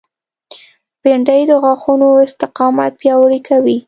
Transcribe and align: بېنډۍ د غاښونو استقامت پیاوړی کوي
بېنډۍ 1.01 1.41
د 1.47 1.51
غاښونو 1.63 2.07
استقامت 2.25 2.91
پیاوړی 3.01 3.39
کوي 3.49 3.77